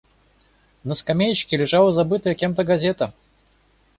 [0.83, 3.13] На скамеечке лежала забытая кем-то газета.